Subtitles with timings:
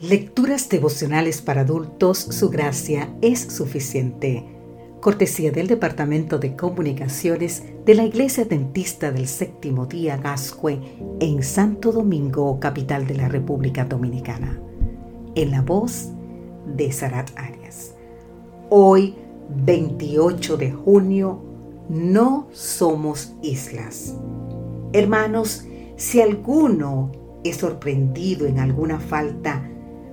[0.00, 4.44] Lecturas devocionales para adultos, su gracia es suficiente.
[5.00, 10.78] Cortesía del Departamento de Comunicaciones de la Iglesia Dentista del Séptimo Día Gascue
[11.18, 14.60] en Santo Domingo, capital de la República Dominicana.
[15.34, 16.10] En la voz
[16.76, 17.94] de Sarat Arias.
[18.68, 19.14] Hoy,
[19.64, 21.40] 28 de junio,
[21.88, 24.14] no somos islas.
[24.92, 25.64] Hermanos,
[25.96, 27.12] si alguno
[27.44, 29.70] es sorprendido en alguna falta,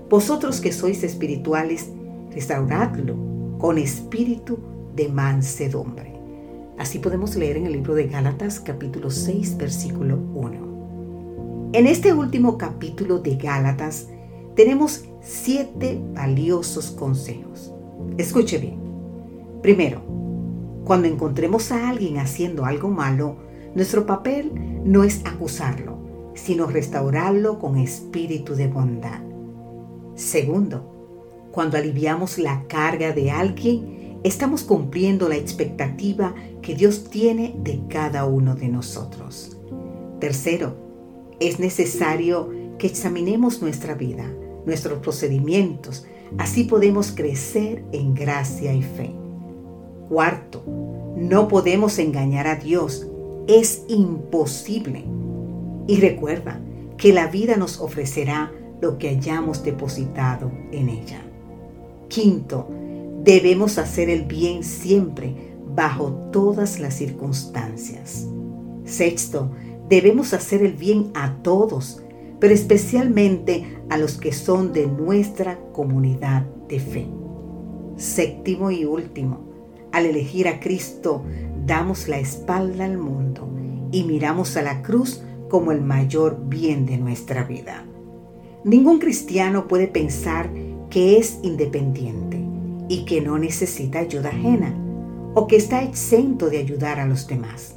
[0.10, 1.90] vosotros que sois espirituales,
[2.32, 3.16] restauradlo
[3.58, 4.60] con espíritu
[4.96, 6.14] de mansedumbre.
[6.78, 11.72] Así podemos leer en el libro de Gálatas capítulo 6 versículo 1.
[11.74, 14.10] En este último capítulo de Gálatas
[14.56, 17.74] tenemos siete valiosos consejos.
[18.18, 18.80] Escuche bien.
[19.62, 20.02] Primero,
[20.84, 23.38] cuando encontremos a alguien haciendo algo malo,
[23.74, 24.52] nuestro papel
[24.84, 25.98] no es acusarlo,
[26.36, 29.33] sino restaurarlo con espíritu de bondad.
[30.24, 37.82] Segundo, cuando aliviamos la carga de alguien, estamos cumpliendo la expectativa que Dios tiene de
[37.90, 39.58] cada uno de nosotros.
[40.20, 40.78] Tercero,
[41.42, 44.26] es necesario que examinemos nuestra vida,
[44.66, 46.08] nuestros procedimientos,
[46.38, 49.12] así podemos crecer en gracia y fe.
[50.08, 50.64] Cuarto,
[51.18, 53.08] no podemos engañar a Dios,
[53.48, 55.04] es imposible.
[55.86, 56.62] Y recuerda
[56.98, 61.22] que la vida nos ofrecerá lo que hayamos depositado en ella.
[62.09, 62.67] Quinto,
[63.23, 68.28] debemos hacer el bien siempre, bajo todas las circunstancias.
[68.84, 69.52] Sexto,
[69.88, 72.04] debemos hacer el bien a todos,
[72.42, 77.08] pero especialmente a los que son de nuestra comunidad de fe.
[77.95, 79.45] Séptimo y último,
[79.94, 81.23] al elegir a Cristo,
[81.66, 83.48] damos la espalda al mundo
[83.94, 87.86] y miramos a la cruz como el mayor bien de nuestra vida.
[88.64, 90.50] Ningún cristiano puede pensar
[90.89, 92.39] que es independiente
[92.88, 94.73] y que no necesita ayuda ajena
[95.33, 97.76] o que está exento de ayudar a los demás.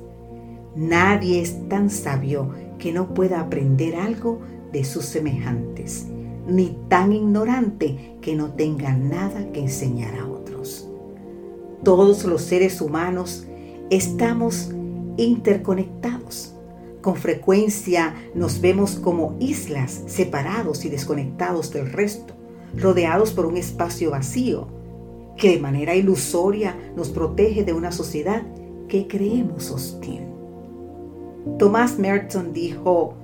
[0.77, 4.41] Nadie es tan sabio que no pueda aprender algo
[4.73, 6.07] de sus semejantes,
[6.47, 10.89] ni tan ignorante que no tenga nada que enseñar a otros.
[11.83, 13.47] Todos los seres humanos
[13.91, 14.71] estamos
[15.17, 16.56] interconectados
[17.07, 22.35] con frecuencia nos vemos como islas separados y desconectados del resto,
[22.77, 24.67] rodeados por un espacio vacío
[25.37, 28.43] que de manera ilusoria nos protege de una sociedad
[28.89, 30.23] que creemos hostil.
[31.61, 33.15] Tomás Merton dijo,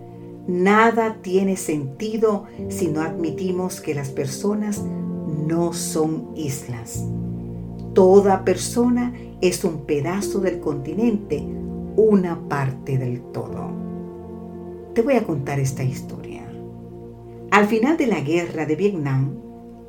[0.47, 4.81] nada tiene sentido si no admitimos que las personas
[5.49, 7.04] no son islas.
[7.94, 11.44] Toda persona es un pedazo del continente
[11.97, 13.70] una parte del todo.
[14.94, 16.42] Te voy a contar esta historia.
[17.50, 19.36] Al final de la guerra de Vietnam,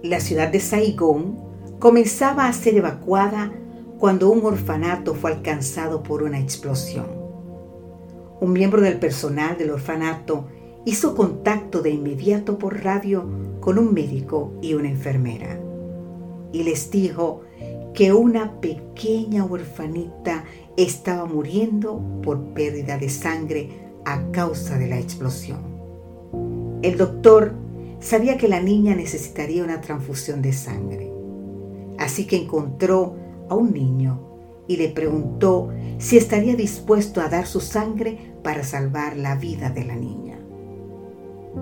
[0.01, 1.37] la ciudad de Saigón
[1.79, 3.51] comenzaba a ser evacuada
[3.99, 7.07] cuando un orfanato fue alcanzado por una explosión.
[8.41, 10.47] Un miembro del personal del orfanato
[10.85, 13.25] hizo contacto de inmediato por radio
[13.61, 15.63] con un médico y una enfermera
[16.53, 17.41] y les dijo
[17.93, 20.45] que una pequeña orfanita
[20.77, 23.69] estaba muriendo por pérdida de sangre
[24.05, 25.59] a causa de la explosión.
[26.81, 27.53] El doctor
[27.99, 31.11] sabía que la niña necesitaría una transfusión de sangre,
[31.99, 33.15] así que encontró
[33.49, 34.19] a un niño
[34.67, 39.85] y le preguntó si estaría dispuesto a dar su sangre para salvar la vida de
[39.85, 40.39] la niña.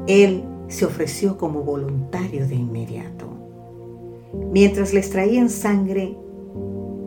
[0.08, 3.41] Él se ofreció como voluntario de inmediato.
[4.34, 6.18] Mientras les traían sangre,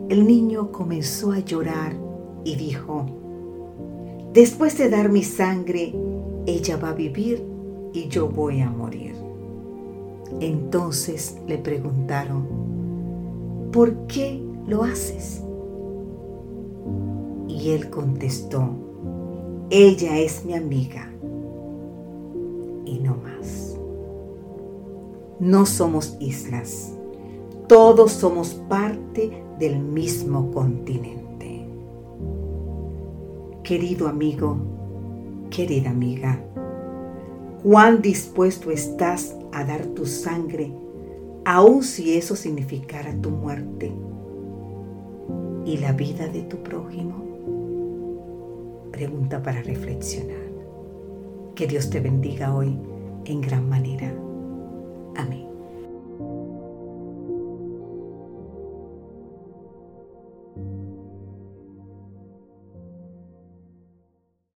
[0.09, 1.95] el niño comenzó a llorar
[2.43, 3.05] y dijo,
[4.33, 5.95] después de dar mi sangre,
[6.45, 7.43] ella va a vivir
[7.93, 9.15] y yo voy a morir.
[10.39, 12.45] Entonces le preguntaron,
[13.71, 15.41] ¿por qué lo haces?
[17.47, 18.69] Y él contestó,
[19.69, 21.09] ella es mi amiga
[22.85, 23.77] y no más.
[25.39, 26.94] No somos islas,
[27.67, 31.67] todos somos parte del mismo continente.
[33.63, 34.57] Querido amigo,
[35.49, 36.39] querida amiga,
[37.63, 40.71] cuán dispuesto estás a dar tu sangre,
[41.45, 43.91] aun si eso significara tu muerte
[45.65, 47.25] y la vida de tu prójimo?
[48.91, 50.45] Pregunta para reflexionar.
[51.55, 52.77] Que Dios te bendiga hoy
[53.25, 54.24] en gran manera.